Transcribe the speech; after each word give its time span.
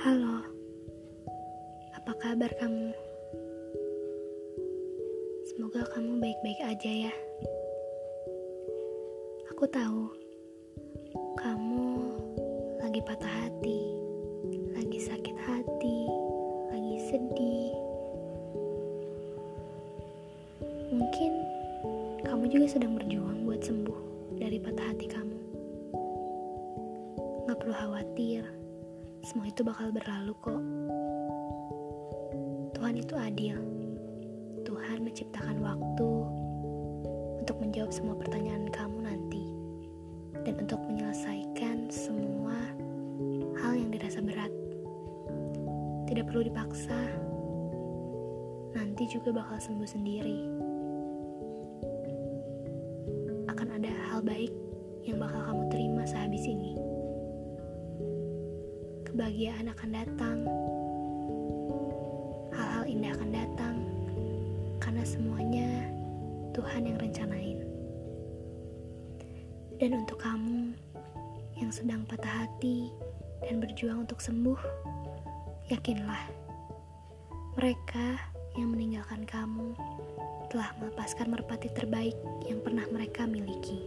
Halo, 0.00 0.40
apa 1.92 2.16
kabar 2.16 2.48
kamu? 2.56 2.88
Semoga 5.44 5.84
kamu 5.92 6.16
baik-baik 6.16 6.56
aja 6.64 6.88
ya. 7.04 7.14
Aku 9.52 9.68
tahu 9.68 10.08
kamu 11.36 12.00
lagi 12.80 13.04
patah 13.04 13.28
hati, 13.28 13.92
lagi 14.72 15.04
sakit 15.04 15.36
hati, 15.36 15.98
lagi 16.72 16.96
sedih. 17.12 17.76
Mungkin 20.96 21.32
kamu 22.24 22.48
juga 22.48 22.72
sedang 22.72 22.96
berjuang 22.96 23.44
buat 23.44 23.60
sembuh 23.60 24.00
dari 24.40 24.56
patah 24.64 24.96
hati 24.96 25.12
kamu. 25.12 25.38
Gak 27.52 27.60
perlu 27.60 27.76
khawatir 27.76 28.59
semua 29.20 29.44
itu 29.52 29.60
bakal 29.60 29.92
berlalu 29.92 30.32
kok. 30.40 30.62
Tuhan 32.72 32.94
itu 32.96 33.14
adil. 33.16 33.58
Tuhan 34.64 35.04
menciptakan 35.04 35.60
waktu 35.60 36.10
untuk 37.44 37.56
menjawab 37.60 37.92
semua 37.92 38.16
pertanyaan 38.16 38.68
kamu 38.72 38.98
nanti 39.04 39.44
dan 40.44 40.56
untuk 40.56 40.80
menyelesaikan 40.88 41.92
semua 41.92 42.56
hal 43.60 43.76
yang 43.76 43.92
dirasa 43.92 44.24
berat. 44.24 44.52
Tidak 46.08 46.24
perlu 46.26 46.48
dipaksa, 46.48 47.00
nanti 48.72 49.04
juga 49.06 49.36
bakal 49.36 49.60
sembuh 49.60 49.88
sendiri. 49.88 50.40
Akan 53.52 53.68
ada 53.76 53.92
hal 54.10 54.24
baik 54.24 54.50
yang 55.04 55.20
bakal 55.20 55.44
kamu 55.44 55.62
terima 55.68 56.02
sehabis 56.08 56.44
ini. 56.48 56.99
Kebahagiaan 59.20 59.68
akan 59.68 59.90
datang, 59.92 60.38
hal-hal 62.56 62.84
indah 62.88 63.12
akan 63.12 63.28
datang 63.28 63.76
karena 64.80 65.04
semuanya 65.04 65.68
Tuhan 66.56 66.88
yang 66.88 66.96
rencanain. 66.96 67.60
Dan 69.76 70.00
untuk 70.00 70.24
kamu 70.24 70.72
yang 71.60 71.68
sedang 71.68 72.08
patah 72.08 72.48
hati 72.48 72.88
dan 73.44 73.60
berjuang 73.60 74.08
untuk 74.08 74.24
sembuh, 74.24 74.56
yakinlah 75.68 76.24
mereka 77.60 78.24
yang 78.56 78.72
meninggalkan 78.72 79.28
kamu 79.28 79.76
telah 80.48 80.72
melepaskan 80.80 81.28
merpati 81.28 81.68
terbaik 81.76 82.16
yang 82.48 82.64
pernah 82.64 82.88
mereka 82.88 83.28
miliki. 83.28 83.84